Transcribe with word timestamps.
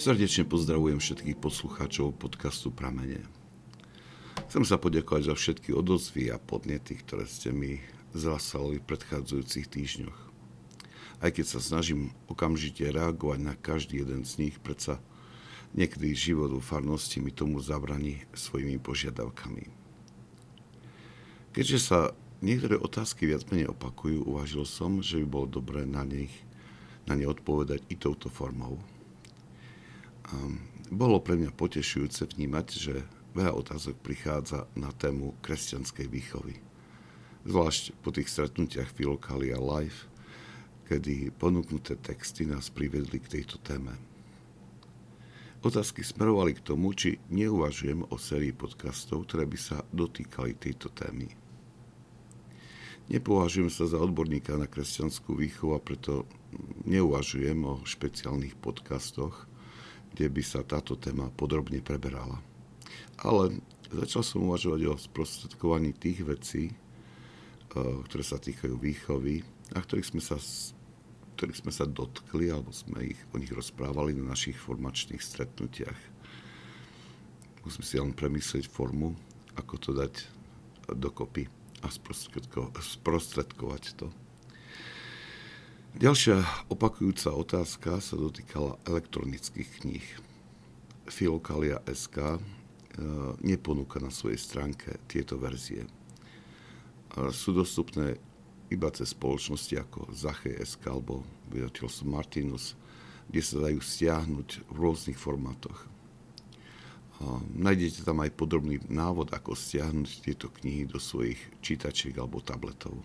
Srdečne 0.00 0.48
pozdravujem 0.48 0.96
všetkých 0.96 1.36
poslucháčov 1.44 2.16
podcastu 2.16 2.72
Pramene. 2.72 3.20
Chcem 4.48 4.64
sa 4.64 4.80
poďakovať 4.80 5.28
za 5.28 5.34
všetky 5.36 5.76
odozvy 5.76 6.32
a 6.32 6.40
podnety, 6.40 7.04
ktoré 7.04 7.28
ste 7.28 7.52
mi 7.52 7.84
zaslali 8.16 8.80
v 8.80 8.88
predchádzajúcich 8.88 9.68
týždňoch. 9.68 10.18
Aj 11.20 11.28
keď 11.28 11.44
sa 11.44 11.60
snažím 11.60 12.16
okamžite 12.32 12.80
reagovať 12.88 13.44
na 13.44 13.52
každý 13.52 14.00
jeden 14.00 14.24
z 14.24 14.40
nich, 14.48 14.56
predsa 14.64 15.04
niekedy 15.76 16.16
život 16.16 16.48
vo 16.48 16.64
farnosti 16.64 17.20
mi 17.20 17.28
tomu 17.28 17.60
zabraní 17.60 18.24
svojimi 18.32 18.80
požiadavkami. 18.80 19.68
Keďže 21.52 21.76
sa 21.76 22.16
niektoré 22.40 22.80
otázky 22.80 23.28
viac 23.28 23.44
menej 23.52 23.76
opakujú, 23.76 24.24
uvažil 24.24 24.64
som, 24.64 25.04
že 25.04 25.20
by 25.20 25.26
bolo 25.28 25.60
dobré 25.60 25.84
na 25.84 26.08
nich 26.08 26.32
na 27.04 27.20
ne 27.20 27.28
odpovedať 27.28 27.84
i 27.92 28.00
touto 28.00 28.32
formou. 28.32 28.80
Bolo 30.90 31.22
pre 31.22 31.38
mňa 31.38 31.54
potešujúce 31.54 32.26
vnímať, 32.34 32.66
že 32.74 32.94
veľa 33.34 33.54
otázok 33.54 33.98
prichádza 34.02 34.66
na 34.74 34.90
tému 34.90 35.38
kresťanskej 35.42 36.06
výchovy. 36.10 36.58
Zvlášť 37.46 37.96
po 38.02 38.10
tých 38.10 38.28
stretnutiach 38.30 38.90
Filokalia 38.94 39.58
Live, 39.58 40.10
kedy 40.90 41.30
ponúknuté 41.34 41.94
texty 41.98 42.46
nás 42.46 42.70
privedli 42.70 43.22
k 43.22 43.38
tejto 43.38 43.62
téme. 43.62 43.94
Otázky 45.60 46.00
smerovali 46.00 46.56
k 46.56 46.64
tomu, 46.64 46.96
či 46.96 47.20
neuvažujem 47.28 48.08
o 48.08 48.16
sérii 48.16 48.56
podcastov, 48.56 49.28
ktoré 49.28 49.44
by 49.44 49.58
sa 49.60 49.84
dotýkali 49.92 50.56
tejto 50.56 50.88
témy. 50.90 51.28
Nepovažujem 53.10 53.68
sa 53.68 53.90
za 53.90 53.98
odborníka 53.98 54.54
na 54.54 54.70
kresťanskú 54.70 55.34
výchovu 55.34 55.74
a 55.74 55.82
preto 55.82 56.30
neuvažujem 56.86 57.58
o 57.66 57.82
špeciálnych 57.82 58.54
podcastoch, 58.56 59.49
kde 60.14 60.26
by 60.28 60.42
sa 60.42 60.66
táto 60.66 60.98
téma 60.98 61.30
podrobne 61.34 61.78
preberala. 61.80 62.42
Ale 63.20 63.60
začal 63.92 64.22
som 64.24 64.46
uvažovať 64.46 64.80
o 64.90 64.94
sprostredkovaní 64.96 65.94
tých 65.94 66.24
vecí, 66.26 66.64
e, 66.70 66.74
ktoré 67.76 68.24
sa 68.24 68.38
týkajú 68.38 68.74
výchovy 68.78 69.42
a 69.74 69.78
ktorých 69.78 70.10
sme 70.10 70.22
sa, 70.22 70.38
ktorých 71.38 71.60
sme 71.62 71.72
sa 71.72 71.86
dotkli 71.86 72.50
alebo 72.50 72.74
sme 72.74 73.14
ich, 73.14 73.20
o 73.30 73.38
nich 73.38 73.52
rozprávali 73.52 74.16
na 74.16 74.34
našich 74.34 74.58
formačných 74.58 75.22
stretnutiach. 75.22 76.00
Musím 77.62 77.84
si 77.84 77.96
len 78.00 78.16
premyslieť 78.16 78.72
formu, 78.72 79.12
ako 79.54 79.74
to 79.76 79.90
dať 79.92 80.14
dokopy 80.96 81.46
a 81.84 81.88
sprostredko, 81.92 82.72
sprostredkovať 82.76 83.82
to. 84.00 84.08
Ďalšia 85.98 86.70
opakujúca 86.70 87.34
otázka 87.34 87.98
sa 87.98 88.14
dotýkala 88.14 88.78
elektronických 88.86 89.68
kníh. 89.82 90.06
Filokalia 91.10 91.82
SK 91.90 92.38
e, 92.38 92.40
neponúka 93.42 93.98
na 93.98 94.14
svojej 94.14 94.38
stránke 94.38 95.02
tieto 95.10 95.34
verzie. 95.34 95.90
Sú 97.34 97.50
dostupné 97.50 98.22
iba 98.70 98.86
cez 98.94 99.10
spoločnosti 99.10 99.74
ako 99.82 100.14
Zache 100.14 100.54
SK 100.62 100.94
alebo 100.94 101.26
vydateľstvo 101.50 102.06
Martinus, 102.06 102.78
kde 103.26 103.42
sa 103.42 103.56
dajú 103.66 103.82
stiahnuť 103.82 104.48
v 104.70 104.76
rôznych 104.78 105.18
formátoch. 105.18 105.90
Nájdete 107.52 108.06
tam 108.06 108.22
aj 108.22 108.32
podrobný 108.38 108.78
návod, 108.86 109.34
ako 109.34 109.58
stiahnuť 109.58 110.22
tieto 110.22 110.48
knihy 110.48 110.86
do 110.86 111.02
svojich 111.02 111.36
čítačiek 111.60 112.14
alebo 112.16 112.38
tabletov. 112.40 112.96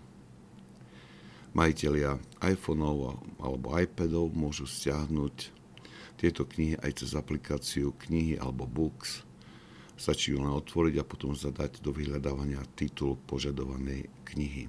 Majiteľia 1.55 2.19
iPhoneov 2.43 3.15
alebo 3.39 3.79
iPadov 3.79 4.35
môžu 4.35 4.67
stiahnuť 4.67 5.55
tieto 6.19 6.43
knihy 6.43 6.75
aj 6.83 6.99
cez 6.99 7.15
aplikáciu 7.15 7.95
knihy 8.07 8.35
alebo 8.35 8.67
books. 8.67 9.23
Stačí 9.95 10.35
ju 10.35 10.43
len 10.43 10.51
otvoriť 10.51 10.99
a 10.99 11.07
potom 11.07 11.31
zadať 11.31 11.79
do 11.79 11.95
vyhľadávania 11.95 12.59
titul 12.75 13.15
požadovanej 13.23 14.11
knihy. 14.27 14.67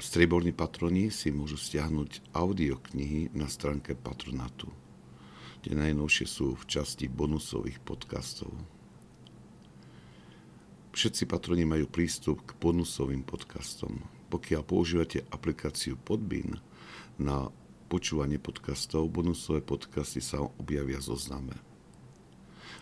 Strieborní 0.00 0.56
patroni 0.56 1.12
si 1.12 1.28
môžu 1.28 1.60
stiahnuť 1.60 2.32
audioknihy 2.32 3.36
na 3.36 3.50
stránke 3.50 3.92
patronátu. 3.92 4.72
Tie 5.60 5.76
najnovšie 5.76 6.24
sú 6.24 6.56
v 6.56 6.64
časti 6.64 7.10
bonusových 7.10 7.82
podcastov. 7.84 8.54
Všetci 10.96 11.28
patroni 11.28 11.68
majú 11.68 11.92
prístup 11.92 12.40
k 12.48 12.56
bonusovým 12.56 13.20
podcastom. 13.20 14.00
Pokiaľ 14.32 14.64
používate 14.64 15.28
aplikáciu 15.28 16.00
Podbean 16.00 16.56
na 17.20 17.52
počúvanie 17.92 18.40
podcastov, 18.40 19.12
bonusové 19.12 19.60
podcasty 19.60 20.24
sa 20.24 20.40
objavia 20.40 20.96
zozname. 21.04 21.52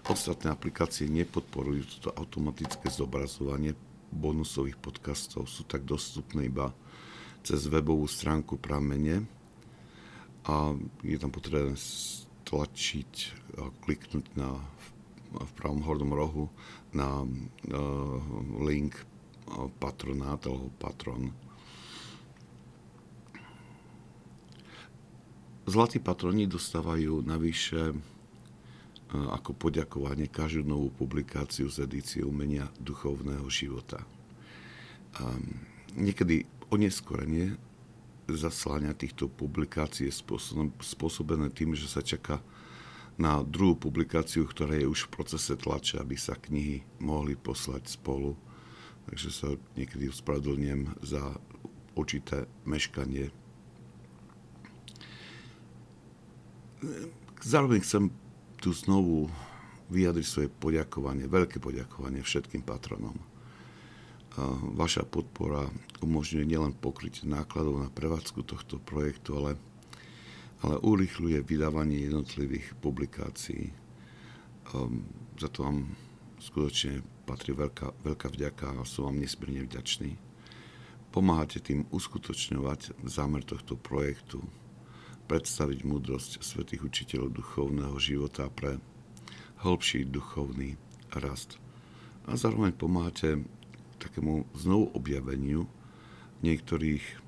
Ostatné 0.06 0.54
aplikácie 0.54 1.10
nepodporujú 1.10 1.98
toto 1.98 2.14
automatické 2.14 2.86
zobrazovanie 2.86 3.74
bonusových 4.14 4.78
podcastov, 4.78 5.50
sú 5.50 5.66
tak 5.66 5.82
dostupné 5.82 6.46
iba 6.46 6.70
cez 7.42 7.66
webovú 7.66 8.06
stránku 8.06 8.62
Pramene 8.62 9.26
a 10.46 10.70
je 11.02 11.18
tam 11.18 11.34
potrebné 11.34 11.74
stlačiť 11.74 13.12
a 13.58 13.74
kliknúť 13.82 14.38
na 14.38 14.54
v 15.34 15.52
pravom 15.58 15.82
hornom 15.82 16.12
rohu 16.14 16.44
na 16.94 17.26
link 18.62 18.94
patronát 19.82 20.40
alebo 20.46 20.70
patron. 20.80 21.34
Zlatí 25.64 25.96
patroni 25.96 26.44
dostávajú 26.44 27.24
navyše 27.24 27.96
ako 29.14 29.54
poďakovanie 29.54 30.26
každú 30.26 30.66
novú 30.66 30.88
publikáciu 30.90 31.70
z 31.70 31.86
edície 31.86 32.20
umenia 32.20 32.66
duchovného 32.82 33.46
života. 33.48 34.02
niekedy 35.94 36.42
oneskorenie 36.74 37.54
zaslania 38.26 38.96
týchto 38.96 39.30
publikácií 39.30 40.10
je 40.10 40.18
spôsobené 40.82 41.52
tým, 41.54 41.76
že 41.76 41.86
sa 41.86 42.02
čaká 42.02 42.40
na 43.14 43.46
druhú 43.46 43.78
publikáciu, 43.78 44.42
ktorá 44.46 44.74
je 44.74 44.90
už 44.90 45.06
v 45.06 45.12
procese 45.14 45.54
tlače, 45.54 46.02
aby 46.02 46.18
sa 46.18 46.34
knihy 46.34 46.82
mohli 46.98 47.38
poslať 47.38 47.86
spolu. 47.94 48.34
Takže 49.06 49.28
sa 49.30 49.48
niekedy 49.78 50.10
ospravedlňujem 50.10 50.98
za 51.04 51.22
určité 51.94 52.48
meškanie. 52.66 53.30
Zároveň 57.44 57.80
chcem 57.84 58.10
tu 58.58 58.72
znovu 58.72 59.30
vyjadriť 59.92 60.26
svoje 60.26 60.48
poďakovanie, 60.48 61.28
veľké 61.28 61.60
poďakovanie 61.60 62.24
všetkým 62.24 62.64
patronom. 62.64 63.14
Vaša 64.74 65.06
podpora 65.06 65.70
umožňuje 66.02 66.42
nielen 66.42 66.74
pokryť 66.74 67.28
nákladov 67.28 67.86
na 67.86 67.88
prevádzku 67.92 68.42
tohto 68.42 68.82
projektu, 68.82 69.38
ale 69.38 69.60
ale 70.64 70.80
urychľuje 70.80 71.44
vydávanie 71.44 72.08
jednotlivých 72.08 72.72
publikácií. 72.80 73.76
Um, 74.72 75.04
za 75.36 75.52
to 75.52 75.68
vám 75.68 75.92
skutočne 76.40 77.04
patrí 77.28 77.52
veľká, 77.52 77.92
veľká 78.00 78.32
vďaka 78.32 78.80
a 78.80 78.88
som 78.88 79.12
vám 79.12 79.20
nesmierne 79.20 79.68
vďačný. 79.68 80.16
Pomáhate 81.12 81.60
tým 81.60 81.84
uskutočňovať 81.92 82.96
zámer 83.04 83.44
tohto 83.44 83.76
projektu, 83.76 84.40
predstaviť 85.28 85.84
múdrosť 85.84 86.40
svetých 86.40 86.88
učiteľov 86.88 87.36
duchovného 87.36 87.96
života 88.00 88.48
pre 88.48 88.80
hĺbší 89.60 90.08
duchovný 90.08 90.80
rast. 91.12 91.60
A 92.24 92.40
zároveň 92.40 92.72
pomáhate 92.72 93.44
takému 94.00 94.48
znovu 94.56 94.96
objaveniu 94.96 95.68
niektorých 96.40 97.23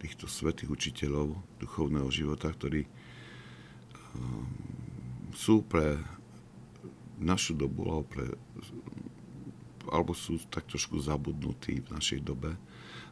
týchto 0.00 0.28
svetých 0.28 0.68
učiteľov 0.72 1.32
duchovného 1.60 2.08
života, 2.12 2.52
ktorí 2.52 2.84
sú 5.32 5.64
pre 5.64 5.96
našu 7.20 7.56
dobu, 7.56 7.84
alebo, 7.88 8.06
pre, 8.08 8.26
alebo 9.88 10.12
sú 10.16 10.40
tak 10.48 10.66
trošku 10.68 11.00
zabudnutí 11.00 11.84
v 11.84 11.92
našej 11.92 12.20
dobe 12.24 12.56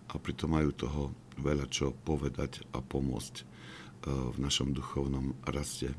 a 0.08 0.14
pritom 0.16 0.52
majú 0.52 0.72
toho 0.72 1.02
veľa 1.38 1.68
čo 1.70 1.92
povedať 1.92 2.64
a 2.72 2.80
pomôcť 2.82 3.34
v 4.08 4.36
našom 4.40 4.72
duchovnom 4.72 5.36
raste. 5.46 5.92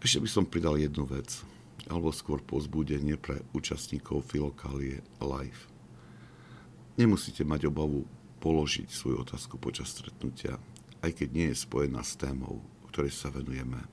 Ešte 0.00 0.22
by 0.22 0.28
som 0.30 0.46
pridal 0.46 0.78
jednu 0.78 1.02
vec, 1.08 1.42
alebo 1.90 2.14
skôr 2.14 2.38
pozbudenie 2.38 3.18
pre 3.18 3.42
účastníkov 3.50 4.22
Filokálie 4.30 5.02
Live. 5.18 5.75
Nemusíte 6.96 7.44
mať 7.44 7.68
obavu 7.68 8.08
položiť 8.40 8.88
svoju 8.88 9.20
otázku 9.20 9.60
počas 9.60 9.92
stretnutia, 9.92 10.56
aj 11.04 11.12
keď 11.12 11.28
nie 11.32 11.46
je 11.52 11.60
spojená 11.60 12.00
s 12.00 12.16
témou, 12.16 12.64
ktorej 12.88 13.12
sa 13.12 13.28
venujeme. 13.28 13.84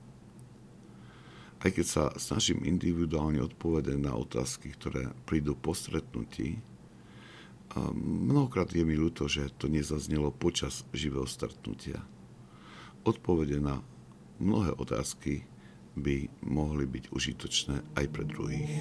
Aj 1.64 1.70
keď 1.72 1.86
sa 1.88 2.04
snažím 2.16 2.64
individuálne 2.64 3.40
odpovedať 3.40 3.96
na 4.00 4.16
otázky, 4.16 4.72
ktoré 4.76 5.12
prídu 5.28 5.56
po 5.56 5.72
stretnutí, 5.76 6.60
mnohokrát 7.96 8.72
je 8.72 8.84
mi 8.84 8.96
ľúto, 8.96 9.28
že 9.28 9.52
to 9.56 9.68
nezaznelo 9.68 10.32
počas 10.32 10.84
živého 10.92 11.28
stretnutia. 11.28 12.04
odpovede 13.04 13.60
na 13.60 13.84
mnohé 14.40 14.72
otázky 14.80 15.44
by 15.94 16.26
mohli 16.42 16.88
byť 16.88 17.04
užitočné 17.12 17.76
aj 17.94 18.06
pre 18.10 18.24
druhých. 18.26 18.72